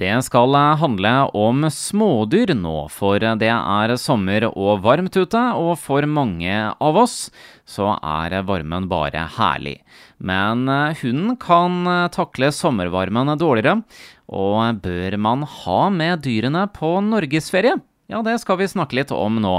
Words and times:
Det 0.00 0.14
skal 0.24 0.54
handle 0.80 1.10
om 1.36 1.66
smådyr 1.68 2.54
nå, 2.56 2.86
for 2.88 3.20
det 3.20 3.50
er 3.52 3.92
sommer 4.00 4.46
og 4.48 4.78
varmt 4.86 5.12
ute, 5.12 5.42
og 5.60 5.74
for 5.76 6.06
mange 6.08 6.54
av 6.72 6.96
oss 6.96 7.26
så 7.68 7.90
er 8.00 8.38
varmen 8.48 8.86
bare 8.88 9.26
herlig. 9.36 9.74
Men 10.16 10.64
hunden 11.02 11.36
kan 11.42 11.84
takle 12.16 12.48
sommervarmen 12.48 13.34
dårligere, 13.36 13.82
og 14.24 14.80
bør 14.80 15.18
man 15.20 15.44
ha 15.44 15.82
med 15.92 16.24
dyrene 16.24 16.64
på 16.72 16.94
norgesferie? 17.04 17.76
Ja, 18.08 18.22
det 18.24 18.38
skal 18.40 18.56
vi 18.62 18.70
snakke 18.72 19.02
litt 19.02 19.12
om 19.12 19.36
nå. 19.44 19.58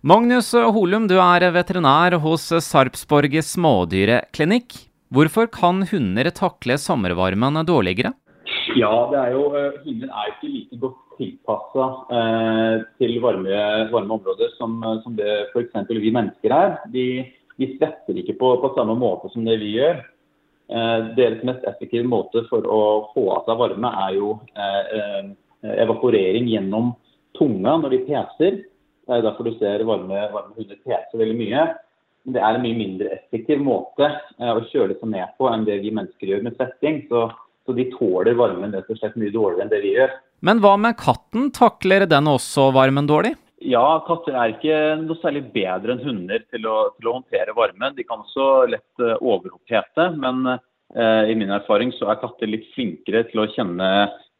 Magnus 0.00 0.54
Holum, 0.56 1.04
du 1.04 1.18
er 1.20 1.50
veterinær 1.52 2.16
hos 2.24 2.48
Sarpsborg 2.64 3.36
smådyreklinikk. 3.44 4.72
Hvorfor 5.12 5.52
kan 5.52 5.84
hunder 5.92 6.32
takle 6.32 6.80
sommervarmen 6.80 7.60
dårligere? 7.68 8.16
Ja, 8.78 8.92
det 9.10 9.18
er 9.18 9.32
jo, 9.34 9.46
eh, 9.58 9.80
hunder 9.84 10.10
er 10.10 10.30
ikke 10.30 10.50
like 10.50 10.78
godt 10.82 11.02
tilpassa 11.18 11.86
eh, 12.14 12.84
til 13.00 13.18
varme, 13.22 13.58
varme, 13.92 14.16
områder 14.18 14.52
som, 14.58 14.78
eh, 14.82 14.98
som 15.04 15.16
det 15.18 15.30
f.eks. 15.52 15.74
vi 15.90 16.14
mennesker 16.14 16.54
er. 16.54 16.78
De, 16.94 17.06
de 17.58 17.68
svetter 17.76 18.18
ikke 18.22 18.38
på, 18.40 18.54
på, 18.62 18.72
samme 18.76 18.96
måte 18.98 19.30
som 19.32 19.46
det 19.46 19.58
vi 19.62 19.74
gjør. 19.76 20.02
Eh, 20.72 20.98
deres 21.18 21.44
mest 21.48 21.64
effektive 21.68 22.08
måte 22.08 22.44
for 22.50 22.66
å 22.66 22.82
få 23.14 23.28
av 23.36 23.46
seg 23.48 23.60
varme 23.60 23.94
er 24.06 24.18
jo 24.18 24.34
evaporering 25.62 26.48
gjennom 26.50 26.94
tunga 27.38 27.78
når 27.82 27.96
de 27.96 28.04
peser. 28.08 28.60
Det 29.02 29.16
er 29.16 29.24
derfor 29.26 29.46
du 29.46 29.56
ser 29.58 29.84
varme, 29.86 30.26
varme 30.32 30.56
hunder 30.56 30.78
pese 30.86 31.18
veldig 31.18 31.38
mye. 31.38 31.70
Det 32.32 32.38
er 32.38 32.54
en 32.54 32.62
mye 32.62 32.78
mindre 32.78 33.10
effektiv 33.16 33.62
måte 33.62 34.06
å 34.38 34.60
kjøle 34.70 34.94
seg 34.98 35.10
ned 35.10 35.32
på 35.38 35.48
enn 35.50 35.64
det 35.66 35.80
vi 35.82 35.90
mennesker 35.94 36.30
gjør 36.30 36.44
med 36.46 36.54
svetting. 36.54 37.00
Så 37.10 37.26
så 37.66 37.74
de 37.76 37.86
tåler 37.94 38.34
varmen 38.38 38.74
rett 38.74 38.90
og 38.90 38.98
slett 38.98 39.18
mye 39.20 39.32
dårligere 39.34 39.66
enn 39.66 39.72
det 39.72 39.82
vi 39.84 39.94
gjør. 39.96 40.14
Men 40.42 40.62
hva 40.62 40.74
med 40.80 40.98
katten, 40.98 41.50
takler 41.54 42.08
den 42.10 42.30
også 42.30 42.70
varmen 42.74 43.06
dårlig? 43.06 43.36
Ja, 43.62 44.02
katter 44.06 44.34
er 44.34 44.54
ikke 44.56 44.78
noe 45.04 45.20
særlig 45.22 45.44
bedre 45.54 45.94
enn 45.94 46.02
hunder 46.02 46.42
til 46.50 46.66
å, 46.66 46.76
til 46.96 47.08
å 47.08 47.16
håndtere 47.20 47.54
varmen. 47.54 47.94
De 47.94 48.04
kan 48.06 48.24
også 48.24 48.66
lett 48.72 49.02
uh, 49.04 49.14
overopphete, 49.20 50.08
men 50.18 50.42
eh, 50.50 51.30
i 51.30 51.36
min 51.38 51.52
erfaring 51.54 51.92
så 51.94 52.10
er 52.10 52.18
katter 52.22 52.50
litt 52.50 52.66
flinkere 52.74 53.22
til 53.28 53.44
å 53.44 53.46
kjenne, 53.54 53.90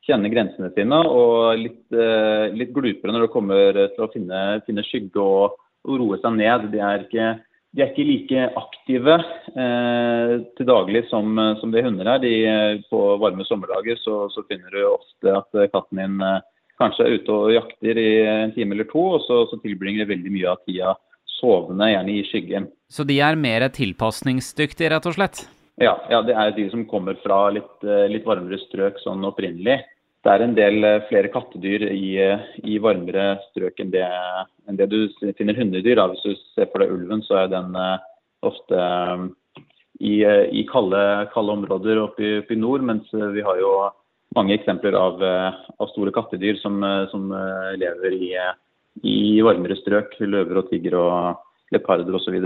kjenne 0.08 0.32
grensene 0.32 0.72
sine 0.74 0.98
og 1.06 1.54
litt, 1.60 1.84
eh, 1.94 2.48
litt, 2.56 2.74
glupere 2.74 3.14
når 3.14 3.28
det 3.28 3.34
kommer 3.36 3.78
til 3.94 4.02
å 4.02 4.10
finne, 4.10 4.42
finne 4.66 4.86
skygge 4.88 5.22
og, 5.22 5.54
og, 5.86 5.94
roe 6.02 6.18
seg 6.18 6.34
ned. 6.40 6.66
De 6.74 6.82
er 6.82 7.06
ikke 7.06 7.30
de 7.72 7.80
er 7.82 7.92
ikke 7.92 8.04
like 8.04 8.46
aktive 8.60 9.14
eh, 9.56 10.32
til 10.58 10.68
daglig 10.68 11.06
som, 11.08 11.38
som 11.60 11.72
det 11.72 11.84
hunder 11.86 12.10
er. 12.14 12.20
De, 12.20 12.32
eh, 12.44 12.82
på 12.92 13.00
varme 13.22 13.46
sommerdager 13.48 13.96
så, 14.02 14.26
så, 14.32 14.44
finner 14.48 14.74
du 14.74 14.82
ofte 14.90 15.32
at 15.38 15.56
eh, 15.56 15.70
katten 15.72 16.02
din 16.02 16.18
eh, 16.26 16.42
kanskje 16.80 17.06
er 17.06 17.16
ute 17.16 17.32
og 17.32 17.54
jakter 17.54 18.00
i 18.00 18.10
en 18.26 18.52
time 18.52 18.76
eller 18.76 18.88
to, 18.90 19.06
og 19.16 19.24
så, 19.24 19.44
så 19.48 19.60
tilbringer 19.64 20.04
de 20.04 20.12
veldig 20.12 20.34
mye 20.34 20.52
av 20.52 20.60
tida 20.66 20.92
sovende, 21.38 21.88
gjerne 21.90 22.14
i 22.14 22.22
skyggen. 22.28 22.68
Så 22.92 23.08
de 23.08 23.18
er 23.24 23.40
mer 23.40 23.64
tilpasningsdyktige, 23.72 24.92
rett 24.92 25.08
og 25.08 25.16
slett? 25.16 25.44
Ja, 25.80 25.96
ja, 26.12 26.20
det 26.26 26.36
er 26.36 26.52
de 26.54 26.68
som 26.70 26.84
kommer 26.90 27.16
fra 27.24 27.46
litt, 27.54 27.72
eh, 27.86 28.04
litt 28.12 28.28
varmere 28.28 28.60
strøk 28.66 29.00
sånn 29.00 29.24
opprinnelig 29.24 29.80
det 30.22 30.30
er 30.30 30.44
en 30.44 30.54
del 30.54 30.84
eh, 30.86 31.04
flere 31.08 31.30
kattedyr 31.34 31.88
i, 31.90 32.14
eh, 32.22 32.42
i 32.62 32.78
varmere 32.82 33.40
strøk 33.48 33.80
enn 33.82 33.90
det, 33.90 34.06
enn 34.70 34.78
det, 34.78 34.86
du 34.92 35.10
finner 35.38 35.58
hundedyr. 35.58 35.98
Da. 35.98 36.08
Hvis 36.12 36.22
du 36.22 36.44
ser 36.54 36.68
for 36.70 36.82
deg 36.82 36.92
ulven, 36.94 37.24
så 37.26 37.40
er 37.42 37.48
den 37.50 37.74
uh, 37.74 37.98
ofte 38.46 38.84
i, 39.98 40.22
i 40.22 40.62
kalde, 40.70 41.02
kalde, 41.34 41.56
områder 41.58 42.04
oppe 42.04 42.28
i, 42.46 42.58
nord, 42.58 42.84
mens 42.86 43.10
vi 43.10 43.42
har 43.42 43.58
jo 43.58 43.72
mange 44.34 44.54
eksempler 44.56 44.94
av, 44.96 45.20
av 45.22 45.90
store 45.90 46.14
kattedyr 46.14 46.56
som, 46.62 46.78
som 47.12 47.28
lever 47.78 48.14
i, 48.16 48.30
i, 49.04 49.16
varmere 49.44 49.76
strøk. 49.78 50.16
Løver 50.22 50.62
og 50.62 50.70
tigger 50.70 50.96
og 50.98 51.74
leoparder 51.74 52.16
osv. 52.18 52.38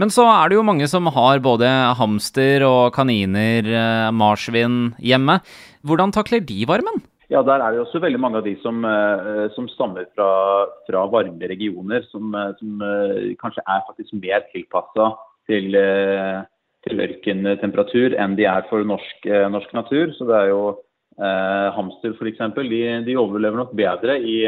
Men 0.00 0.12
så 0.14 0.28
er 0.30 0.52
det 0.52 0.60
jo 0.60 0.64
mange 0.64 0.88
som 0.88 1.10
har 1.12 1.42
både 1.44 1.68
hamster 1.98 2.64
og 2.68 2.94
kaniner, 2.96 3.68
marsvin 4.14 4.94
hjemme. 5.02 5.40
Hvordan 5.84 6.14
takler 6.14 6.44
de 6.46 6.62
varmen? 6.70 7.02
Ja, 7.34 7.42
Der 7.42 7.58
er 7.58 7.72
det 7.72 7.80
også 7.82 7.98
veldig 7.98 8.20
mange 8.22 8.38
av 8.38 8.44
de 8.46 8.54
som, 8.62 8.84
eh, 8.86 9.48
som 9.56 9.66
stammer 9.66 10.04
fra, 10.14 10.66
fra, 10.86 11.00
varme 11.10 11.48
regioner, 11.50 12.04
som, 12.06 12.32
eh, 12.34 12.52
som, 12.60 12.82
eh, 12.82 13.34
kanskje 13.42 13.64
er 13.66 13.80
faktisk 13.88 14.12
mer 14.22 14.44
tilpassa 14.52 15.16
til, 15.48 15.74
til 16.86 17.00
ørkentemperatur 17.06 18.14
enn 18.22 18.36
de 18.36 18.44
er 18.46 18.62
for 18.70 18.84
norsk, 18.84 19.26
norsk, 19.50 19.72
natur. 19.74 20.12
Så 20.14 20.28
det 20.28 20.36
er 20.38 20.48
jo 20.52 20.78
eh, 21.18 21.68
hamster 21.74 22.14
f.eks. 22.14 22.38
De, 22.54 23.02
de 23.08 23.16
overlever 23.18 23.56
nok 23.56 23.74
bedre 23.74 24.14
i, 24.22 24.46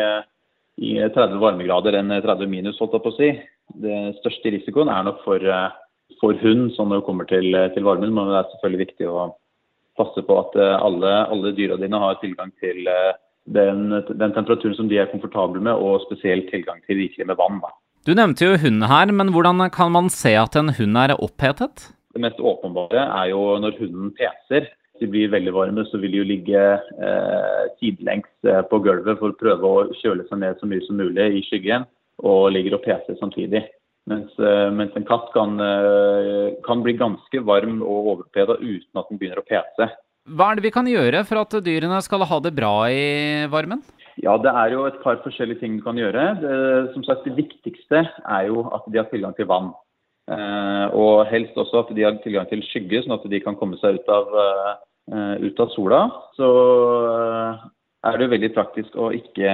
i 0.78 0.92
30 1.10 1.42
varmegrader 1.42 1.98
enn 1.98 2.14
30 2.22 2.46
minus, 2.46 2.78
holdt 2.78 2.94
jeg 2.94 3.02
på 3.02 3.14
å 3.14 3.18
si. 3.18 3.32
Den 3.82 4.14
største 4.20 4.54
risikoen 4.54 4.88
er 4.88 5.02
nok 5.02 5.24
for, 5.24 5.42
for 6.20 6.38
hund 6.38 6.70
sånn 6.76 6.94
når 6.94 7.02
det 7.02 7.08
kommer 7.10 7.26
til, 7.26 7.50
til 7.74 7.82
varmen, 7.82 8.14
men 8.14 8.30
det 8.30 8.44
er 8.44 8.50
selvfølgelig 8.54 8.84
viktig 8.86 9.10
å 9.10 9.26
passe 9.98 10.22
på 10.26 10.36
at 10.40 10.56
eh, 10.60 10.76
alle, 10.76 11.14
alle 11.32 11.54
dyra 11.56 11.78
dine 11.80 12.00
har 12.02 12.20
tilgang 12.22 12.52
til 12.62 12.86
eh, 12.90 13.16
den, 13.46 13.90
den, 13.94 14.32
temperaturen 14.34 14.76
som 14.78 14.88
de 14.90 14.98
er 15.00 15.10
komfortable 15.10 15.62
med, 15.62 15.74
og 15.74 16.04
spesielt 16.06 16.50
tilgang 16.52 16.80
til 16.86 17.02
rikelig 17.02 17.28
med 17.28 17.38
vann. 17.38 17.60
Da. 17.62 17.74
Du 18.06 18.14
nevnte 18.14 18.46
jo 18.46 18.58
hund 18.62 18.86
her, 18.86 19.12
men 19.12 19.32
hvordan 19.34 19.66
kan 19.74 19.92
man 19.94 20.10
se 20.12 20.36
at 20.38 20.56
en 20.58 20.72
hund 20.78 20.98
er 20.98 21.16
opphetet? 21.18 21.88
Det 22.14 22.22
mest 22.22 22.40
åpenbare 22.40 23.02
er 23.02 23.30
jo 23.32 23.56
når 23.60 23.78
hunden 23.80 24.12
peser. 24.16 24.68
Hvis 24.96 25.04
de 25.04 25.12
blir 25.12 25.32
veldig 25.32 25.52
varme, 25.52 25.84
så 25.90 25.98
vil 26.00 26.14
de 26.14 26.22
jo 26.22 26.28
ligge 26.30 26.60
eh, 27.06 27.64
sidelengs 27.76 28.30
eh, 28.48 28.62
på 28.70 28.78
gulvet 28.80 29.18
for 29.20 29.34
å 29.34 29.40
prøve 29.40 29.68
å 29.68 29.82
kjøle 30.00 30.24
seg 30.28 30.40
ned 30.40 30.56
så 30.56 30.68
mye 30.70 30.84
som 30.86 30.96
mulig 30.96 31.26
i 31.36 31.42
skyggen, 31.44 31.84
og 32.24 32.52
ligger 32.54 32.78
og 32.78 32.86
peser 32.86 33.18
samtidig. 33.20 33.66
Mens, 34.06 34.30
eh, 34.38 34.70
mens, 34.70 34.94
en 34.94 35.06
katt 35.06 35.32
kan, 35.34 35.58
eh, 35.58 36.54
kan, 36.66 36.82
bli 36.82 36.94
ganske 36.94 37.40
varm 37.42 37.80
og 37.82 38.10
overpeda 38.12 38.54
uten 38.60 39.00
at 39.00 39.08
den 39.10 39.18
begynner 39.18 39.42
å 39.42 39.46
pese. 39.46 39.88
Hva 40.30 40.50
er 40.50 40.58
det 40.58 40.66
vi 40.66 40.74
kan 40.74 40.86
gjøre 40.86 41.24
for 41.26 41.42
at 41.42 41.56
dyrene 41.66 41.98
skal 42.02 42.22
ha 42.22 42.38
det 42.42 42.54
bra 42.54 42.86
i 42.86 43.46
varmen? 43.50 43.82
Ja, 44.22 44.36
Det 44.38 44.52
er 44.54 44.70
jo 44.72 44.86
et 44.86 45.02
par 45.02 45.16
forskjellige 45.16 45.60
ting 45.60 45.76
du 45.76 45.82
kan 45.82 45.98
gjøre. 45.98 46.40
Det, 46.40 46.94
som 46.94 47.02
sagt, 47.02 47.24
det 47.24 47.36
viktigste 47.36 48.06
er 48.06 48.46
jo 48.46 48.70
at 48.72 48.86
de 48.90 48.98
har 48.98 49.10
tilgang 49.10 49.34
til 49.36 49.46
vann. 49.46 49.74
Eh, 50.30 50.86
og 50.94 51.26
helst 51.26 51.54
også 51.54 51.84
at 51.84 51.94
de 51.94 52.02
har 52.02 52.16
tilgang 52.22 52.48
til 52.48 52.62
skygge, 52.62 53.02
sånn 53.02 53.18
at 53.18 53.28
de 53.28 53.40
kan 53.40 53.58
komme 53.58 53.76
seg 53.78 53.98
ut 53.98 54.08
av, 54.08 54.30
ut 55.42 55.60
av 55.60 55.68
sola. 55.74 56.00
Så 56.38 56.46
er 58.04 58.20
det 58.20 58.30
veldig 58.30 58.52
praktisk 58.54 58.96
å 59.00 59.08
ikke, 59.14 59.52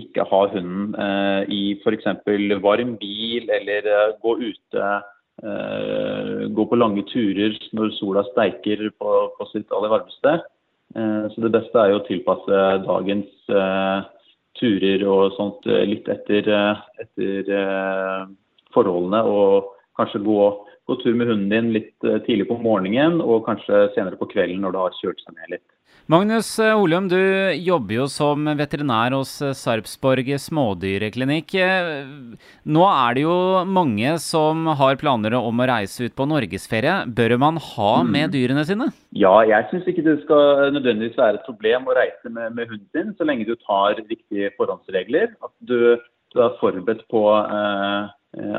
ikke 0.00 0.26
ha 0.30 0.40
hunden 0.54 0.94
eh, 0.98 1.42
i 1.52 1.62
f.eks. 1.78 2.08
varm 2.64 2.96
bil 3.00 3.50
eller 3.58 3.88
eh, 3.92 4.14
gå 4.22 4.34
ute. 4.40 4.90
Eh, 5.38 6.46
gå 6.50 6.64
på 6.66 6.78
lange 6.78 7.04
turer 7.12 7.54
når 7.76 7.92
sola 7.98 8.24
steiker 8.32 8.88
på, 8.98 9.18
på 9.38 9.50
sitt 9.52 9.70
aller 9.74 9.92
varmeste. 9.92 10.38
Eh, 10.96 11.24
så 11.32 11.44
det 11.44 11.52
beste 11.54 11.78
er 11.78 11.92
jo 11.92 12.00
å 12.00 12.06
tilpasse 12.06 12.62
dagens 12.86 13.52
eh, 13.52 13.98
turer 14.58 15.04
og 15.06 15.36
sånt 15.36 15.68
eh, 15.68 15.84
litt 15.88 16.08
etter, 16.10 16.48
etter 17.04 17.52
forholdene. 18.74 19.22
Og 19.28 19.74
kanskje 20.00 20.24
gå, 20.26 20.40
gå 20.88 21.00
tur 21.02 21.18
med 21.18 21.30
hunden 21.30 21.52
din 21.52 21.72
litt 21.76 22.10
tidlig 22.26 22.48
på 22.50 22.58
morgenen 22.62 23.20
og 23.22 23.44
kanskje 23.48 23.88
senere 23.96 24.18
på 24.18 24.30
kvelden 24.32 24.62
når 24.64 24.74
det 24.74 24.86
har 24.86 25.02
kjølt 25.02 25.24
seg 25.24 25.36
ned 25.36 25.58
litt. 25.58 25.68
Magnus 26.08 26.54
eh, 26.58 26.72
Olum, 26.72 27.04
du 27.04 27.18
jobber 27.60 27.98
jo 27.98 28.04
som 28.08 28.46
veterinær 28.56 29.12
hos 29.12 29.34
eh, 29.44 29.50
Sarpsborg 29.52 30.30
smådyreklinikk. 30.40 31.52
Eh, 31.60 31.90
nå 32.64 32.86
er 32.88 33.18
det 33.18 33.24
jo 33.26 33.34
mange 33.68 34.14
som 34.24 34.70
har 34.80 34.96
planer 35.02 35.36
om 35.36 35.60
å 35.60 35.66
reise 35.68 36.08
ut 36.08 36.14
på 36.16 36.24
norgesferie. 36.30 36.94
Bør 37.12 37.34
man 37.42 37.60
ha 37.60 37.90
mm. 38.00 38.14
med 38.14 38.32
dyrene 38.32 38.64
sine? 38.64 38.86
Ja, 39.12 39.34
jeg 39.44 39.68
syns 39.68 39.90
ikke 39.92 40.06
det 40.06 40.14
skal 40.22 40.72
nødvendigvis 40.78 41.18
være 41.20 41.42
et 41.42 41.44
problem 41.50 41.92
å 41.92 41.98
reise 42.00 42.32
med, 42.32 42.56
med 42.56 42.72
hunden 42.72 42.88
sin, 42.96 43.12
så 43.20 43.28
lenge 43.28 43.44
du 43.44 43.52
tar 43.68 44.00
riktige 44.00 44.48
forhåndsregler. 44.56 45.36
At 45.44 45.52
du, 45.68 46.00
du 46.32 46.40
er 46.40 46.56
forberedt 46.62 47.04
på 47.12 47.26
eh, 47.36 48.08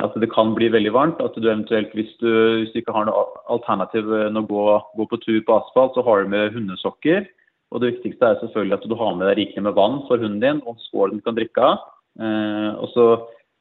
at 0.06 0.22
det 0.22 0.30
kan 0.36 0.54
bli 0.54 0.70
veldig 0.70 0.94
varmt. 0.94 1.26
At 1.26 1.34
du 1.34 1.50
eventuelt, 1.50 1.98
hvis 1.98 2.14
du, 2.22 2.30
hvis 2.62 2.78
du 2.78 2.80
ikke 2.84 2.94
har 2.94 3.10
noe 3.10 3.26
alternativ 3.50 4.14
enn 4.28 4.38
å 4.38 4.46
gå, 4.46 4.70
gå, 5.02 5.10
på 5.10 5.22
tur 5.26 5.42
på 5.50 5.58
asfalt, 5.64 5.98
så 5.98 6.06
har 6.06 6.22
du 6.22 6.34
med 6.38 6.54
hundesokker. 6.54 7.26
Og 7.70 7.82
Det 7.82 7.92
viktigste 7.94 8.26
er 8.26 8.40
selvfølgelig 8.42 8.80
at 8.80 8.88
du 8.90 8.96
har 8.98 9.16
med 9.16 9.28
deg 9.30 9.40
rikelig 9.44 9.64
med 9.66 9.78
vann 9.78 10.00
for 10.08 10.18
hunden 10.18 10.42
din, 10.42 10.62
og 10.66 10.74
en 10.74 10.86
skål 10.88 11.14
den 11.14 11.22
kan 11.26 11.38
drikke 11.38 11.62
av. 11.62 11.84
Eh, 12.20 12.72
og 12.82 12.90
så 12.96 13.06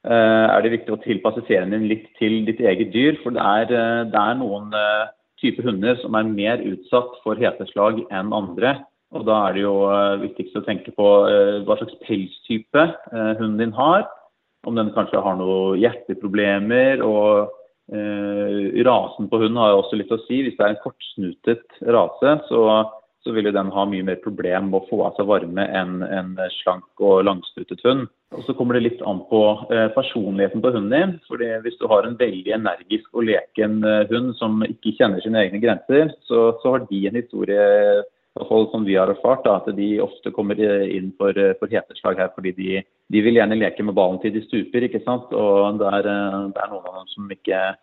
eh, 0.09 0.47
er 0.49 0.65
det 0.65 0.75
viktig 0.79 0.95
å 0.95 1.01
tilpasse 1.05 1.45
ferien 1.49 1.75
din 1.75 1.89
litt 1.91 2.09
til 2.21 2.41
ditt 2.49 2.63
eget 2.65 2.93
dyr. 2.95 3.19
For 3.23 3.37
det 3.37 3.45
er, 3.45 3.75
eh, 3.77 4.05
det 4.09 4.23
er 4.23 4.39
noen 4.41 4.73
eh, 4.73 5.11
typer 5.43 5.69
hunder 5.69 5.99
som 6.01 6.17
er 6.17 6.31
mer 6.31 6.65
utsatt 6.65 7.21
for 7.25 7.41
heteslag 7.41 8.01
enn 8.09 8.33
andre. 8.33 8.79
Og 9.13 9.25
Da 9.29 9.43
er 9.49 9.57
det 9.57 9.67
jo 9.67 9.77
eh, 9.93 10.17
viktigst 10.25 10.57
å 10.57 10.65
tenke 10.65 10.95
på 10.97 11.11
eh, 11.29 11.61
hva 11.69 11.77
slags 11.81 12.01
pelstype 12.09 12.89
hunden 13.13 13.61
din 13.61 13.77
har. 13.77 14.09
Om 14.67 14.77
den 14.77 14.93
kanskje 14.97 15.21
har 15.23 15.37
noen 15.39 15.79
hjerteproblemer. 15.85 17.05
og 17.05 17.55
Rasen 17.89 19.31
på 19.31 19.39
hunden 19.41 19.57
har 19.57 19.77
også 19.77 19.97
litt 19.97 20.11
å 20.13 20.19
si. 20.27 20.43
Hvis 20.45 20.59
det 20.59 20.65
er 20.65 20.75
en 20.75 20.83
kortsnutet 20.83 21.79
rase, 21.89 22.35
så 22.51 22.65
så 23.25 23.35
vil 23.35 23.49
jo 23.49 23.55
den 23.55 23.71
ha 23.75 23.85
mye 23.89 24.07
mer 24.07 24.21
problem 24.23 24.71
med 24.71 24.81
å 24.81 24.87
få 24.89 25.01
av 25.07 25.17
seg 25.19 25.29
varme 25.29 25.65
enn 25.81 26.03
en 26.07 26.37
slank 26.61 27.03
og 27.03 27.25
langstrutet 27.27 27.83
hund. 27.87 28.07
Og 28.37 28.45
Så 28.45 28.55
kommer 28.55 28.77
det 28.77 28.85
litt 28.85 29.03
an 29.09 29.23
på 29.31 29.41
eh, 29.73 29.89
personligheten 29.95 30.63
på 30.63 30.73
hunden 30.75 30.93
din. 30.93 31.17
fordi 31.29 31.49
Hvis 31.65 31.79
du 31.81 31.87
har 31.89 32.07
en 32.07 32.19
veldig 32.19 32.53
energisk 32.55 33.09
og 33.15 33.27
leken 33.31 33.83
eh, 33.85 34.07
hund 34.13 34.35
som 34.37 34.63
ikke 34.67 34.95
kjenner 34.99 35.25
sine 35.25 35.41
egne 35.43 35.61
grenser, 35.63 36.15
så, 36.29 36.53
så 36.63 36.77
har 36.77 36.87
de 36.91 37.07
en 37.09 37.21
historie 37.21 38.05
som 38.39 38.85
vi 38.85 38.95
har 38.95 39.09
erfart, 39.11 39.43
da, 39.45 39.57
at 39.59 39.77
de 39.77 39.99
ofte 40.01 40.31
kommer 40.31 40.61
inn 40.61 41.11
for, 41.19 41.35
for 41.59 41.67
heteslag 41.67 42.19
her 42.19 42.31
fordi 42.37 42.53
de, 42.55 42.83
de, 43.11 43.23
vil 43.25 43.35
gjerne 43.35 43.59
leke 43.59 43.83
med 43.83 43.95
ballen 43.95 44.21
til 44.23 44.33
de 44.33 44.45
stuper. 44.45 44.85
ikke 44.87 45.03
sant? 45.05 45.33
Og 45.33 45.81
det 45.81 45.89
er, 45.89 46.03
det 46.55 46.63
er 46.63 46.71
noen 46.71 46.87
av 46.87 47.01
dem 47.01 47.09
som 47.15 47.33
ikke, 47.35 47.75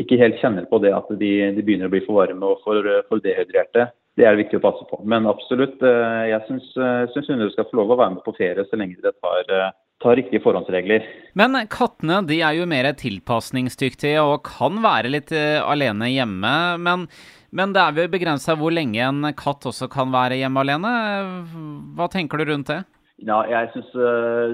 ikke, 0.00 0.16
helt 0.16 0.40
kjenner 0.40 0.64
på 0.64 0.78
det 0.80 0.94
at 0.96 1.10
de, 1.10 1.32
de 1.52 1.62
begynner 1.62 1.90
å 1.90 1.92
bli 1.92 2.00
for 2.06 2.22
varme 2.22 2.54
og 2.54 2.62
for, 2.64 2.80
for 3.10 3.20
dehydrerte. 3.20 3.90
Det 4.18 4.26
er 4.26 4.34
det 4.34 4.48
viktig 4.48 4.58
å 4.58 4.64
passe 4.64 4.86
på. 4.90 4.98
Men 5.06 5.28
absolutt, 5.30 5.78
eh, 5.86 6.32
jeg 6.32 6.42
syns 6.48 7.28
hunder 7.30 7.52
skal 7.54 7.68
få 7.70 7.78
lov 7.78 7.94
å 7.94 8.00
være 8.00 8.16
med 8.16 8.24
på 8.26 8.34
ferie 8.34 8.66
så 8.66 8.78
lenge 8.80 8.98
de 8.98 9.12
tar, 9.14 9.44
eh, 9.46 9.70
tar 10.02 10.18
riktige 10.18 10.42
forhåndsregler. 10.42 11.06
Men 11.38 11.54
kattene 11.70 12.26
de 12.26 12.40
er 12.42 12.58
jo 12.58 12.66
mer 12.66 12.90
tilpasningsdyktige 12.98 14.18
og 14.18 14.42
kan 14.42 14.82
være 14.82 15.12
litt 15.14 15.30
eh, 15.30 15.62
alene 15.62 16.10
hjemme. 16.10 16.54
Men 16.82 17.08
men 17.50 17.72
det 17.72 17.80
er 17.80 17.92
vel 17.96 18.08
begrensa 18.12 18.52
hvor 18.60 18.68
lenge 18.68 19.00
en 19.00 19.22
katt 19.32 19.64
også 19.64 19.88
kan 19.88 20.10
være 20.12 20.36
hjemme 20.36 20.60
alene. 20.60 20.90
Hva 21.96 22.10
tenker 22.12 22.36
du 22.36 22.44
rundt 22.44 22.68
det? 22.68 22.84
Ja, 23.24 23.40
jeg 23.48 23.70
syns, 23.72 23.88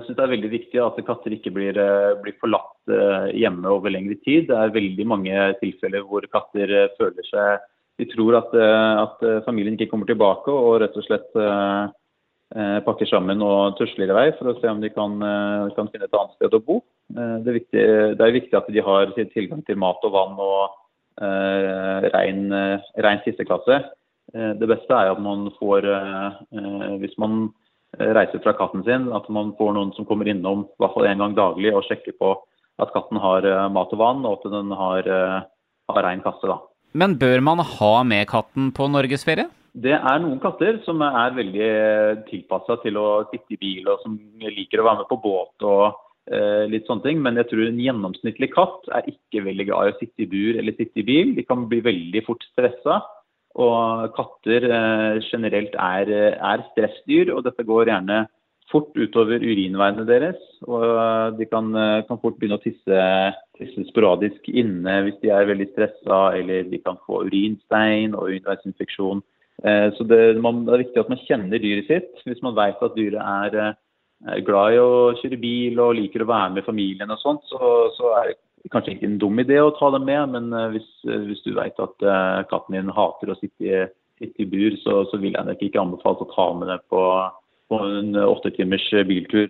det 0.07 0.15
er 0.15 0.31
veldig 0.31 0.51
viktig 0.53 0.79
at 0.79 1.01
katter 1.05 1.35
ikke 1.35 1.51
blir, 1.51 1.75
blir 2.23 2.37
forlatt 2.39 3.35
hjemme 3.35 3.67
over 3.67 3.91
lengre 3.91 4.15
tid. 4.23 4.47
Det 4.47 4.55
er 4.55 4.71
veldig 4.71 5.07
mange 5.11 5.35
tilfeller 5.59 6.07
hvor 6.07 6.23
katter 6.31 6.71
føler 6.95 7.27
seg 7.27 7.67
De 8.01 8.07
tror 8.11 8.41
at, 8.41 8.55
at, 8.59 9.21
familien 9.47 9.77
ikke 9.77 9.87
kommer 9.93 10.09
tilbake 10.09 10.51
og 10.51 10.81
rett 10.83 10.97
og 10.99 11.05
slett 11.07 11.29
pakker 12.87 13.07
sammen 13.07 13.39
og 13.43 13.77
tusler 13.79 14.11
i 14.11 14.17
vei 14.17 14.25
for 14.35 14.51
å 14.51 14.55
se 14.59 14.67
om 14.67 14.81
de 14.83 14.91
kan, 14.91 15.15
kan 15.77 15.91
finne 15.93 16.09
et 16.09 16.17
annet 16.19 16.35
sted 16.35 16.57
å 16.59 16.61
bo. 16.63 16.81
Det 17.07 17.47
er, 17.47 17.57
viktig, 17.61 17.85
det 18.19 18.27
er 18.27 18.35
viktig 18.35 18.59
at 18.59 18.73
de 18.75 18.83
har 18.83 19.15
tilgang 19.15 19.63
til 19.63 19.79
mat 19.79 20.03
og 20.07 20.15
vann 20.15 20.35
og 20.43 20.75
Eh, 21.21 22.11
rein, 22.11 22.53
eh, 22.53 22.81
rein 22.97 23.21
sisteklasse. 23.25 23.75
Eh, 24.35 24.53
det 24.59 24.67
beste 24.67 24.91
er 24.91 25.13
at 25.13 25.21
man 25.23 25.51
får, 25.61 25.87
hvis 26.99 27.15
man 27.19 27.53
reiser 27.95 28.43
fra 28.43 28.53
katten 28.59 28.83
sin, 28.83 29.13
at 29.13 29.29
man 29.31 29.53
får 29.55 29.75
noen 29.75 29.93
som 29.95 30.07
kommer 30.07 30.27
innom 30.27 30.65
i 30.65 30.83
hvert 30.83 30.95
fall 30.95 31.07
en 31.07 31.23
gang 31.23 31.37
daglig 31.37 31.71
og 31.71 31.85
sjekker 31.87 32.17
på 32.19 32.33
at 32.83 32.91
katten 32.91 33.21
har 33.23 33.47
mat 33.71 33.93
og 33.95 34.01
vann, 34.01 34.25
og 34.27 34.41
at 34.41 34.51
den 34.51 34.73
har, 34.75 35.07
har 35.89 36.03
rein 36.03 36.25
kasse. 36.25 36.43
da. 36.43 36.59
Men 36.95 37.19
bør 37.19 37.43
man 37.43 37.63
ha 37.65 37.95
med 38.07 38.29
katten 38.31 38.71
på 38.75 38.87
norgesferie? 38.93 39.49
Det 39.75 39.97
er 39.97 40.21
noen 40.23 40.39
katter 40.39 40.79
som 40.85 41.03
er 41.03 41.35
veldig 41.35 41.71
tilpassa 42.29 42.79
til 42.85 43.01
å 43.01 43.25
sitte 43.33 43.57
i 43.57 43.59
bil, 43.59 43.89
og 43.91 44.05
som 44.05 44.15
liker 44.39 44.79
å 44.79 44.87
være 44.87 45.03
med 45.03 45.11
på 45.11 45.19
båt 45.25 45.67
og 45.67 45.99
Eh, 46.25 46.65
litt 46.73 46.87
sånne 46.89 47.05
ting. 47.05 47.21
Men 47.25 47.37
jeg 47.41 47.51
tror 47.51 47.67
en 47.69 47.83
gjennomsnittlig 47.83 48.51
katt 48.55 48.89
er 48.97 49.11
ikke 49.11 49.45
veldig 49.45 49.67
glad 49.69 49.91
i 49.91 49.93
å 49.93 49.99
sitte 49.99 50.25
i 50.25 50.31
bur 50.31 50.61
eller 50.61 50.77
sitte 50.79 51.03
i 51.03 51.07
bil. 51.07 51.35
De 51.37 51.45
kan 51.45 51.67
bli 51.69 51.83
veldig 51.85 52.25
fort 52.27 52.45
stressa. 52.53 53.03
Og 53.61 54.09
katter 54.17 54.67
eh, 54.67 55.21
generelt 55.29 55.77
er, 55.79 56.11
er, 56.35 56.65
stressdyr, 56.73 57.31
og 57.37 57.45
dette 57.47 57.67
går 57.67 57.93
gjerne 57.93 58.25
fort 58.73 58.95
utover 58.97 59.43
urinveiene 59.45 60.07
deres. 60.09 60.41
Og 60.65 61.37
de 61.39 61.47
kan, 61.51 61.69
kan 62.09 62.21
fort 62.23 62.39
begynne 62.41 62.59
å 62.59 62.65
tisse, 62.65 63.05
tisse, 63.59 63.85
sporadisk 63.91 64.49
inne 64.49 65.01
hvis 65.07 65.21
de 65.23 65.31
er 65.35 65.51
veldig 65.51 65.69
stressa, 65.73 66.21
eller 66.39 66.67
de 66.71 66.81
kan 66.83 66.99
få 67.05 67.25
urinstein 67.29 68.17
og 68.17 68.31
urinveisinfeksjon. 68.31 69.23
Eh, 69.63 69.89
så 69.97 70.05
det, 70.05 70.37
man, 70.43 70.65
det, 70.67 70.75
er 70.75 70.83
viktig 70.85 71.03
at 71.03 71.11
man 71.13 71.23
kjenner 71.25 71.63
dyret 71.63 71.91
sitt. 71.91 72.23
Hvis 72.27 72.43
man 72.45 72.57
vet 72.59 72.83
at 72.83 72.97
dyret 72.99 73.21
er 73.23 73.75
er 74.25 74.41
glad 74.41 74.73
i 74.73 74.79
å 74.81 75.13
kjøre 75.19 75.37
bil 75.37 75.81
og 75.83 75.99
liker 75.99 76.23
å 76.25 76.29
være 76.31 76.55
med 76.55 76.65
familien 76.65 77.11
og 77.13 77.19
sånt, 77.21 77.43
så, 77.51 77.91
så 77.93 78.13
er 78.23 78.31
det 78.31 78.71
kanskje 78.73 78.95
ikke 78.95 79.09
en 79.11 79.19
dum 79.21 79.43
idé 79.43 79.59
å 79.61 79.75
ta 79.77 79.91
dem 79.93 80.07
med. 80.09 80.33
Men 80.33 80.49
eh, 80.57 80.71
hvis, 80.77 80.89
eh, 81.09 81.27
hvis 81.29 81.45
du 81.45 81.53
vet 81.59 81.83
at 81.83 82.09
katten 82.51 82.79
din 82.79 82.93
hater 82.95 83.33
å 83.33 83.39
sitte 83.39 83.69
i, 83.69 83.85
sitte 84.23 84.45
i 84.45 84.49
bur, 84.49 84.79
så, 84.83 85.03
så 85.11 85.21
vil 85.21 85.37
jeg 85.37 85.49
nok 85.49 85.65
ikke 85.67 85.83
anbefale 85.83 86.25
å 86.25 86.33
ta 86.33 86.49
med 86.57 86.71
dem 86.73 86.85
på, 86.93 87.03
på 87.69 87.79
en 87.79 88.17
åtte 88.17 88.51
timers 88.55 88.91
biltur. 88.91 89.43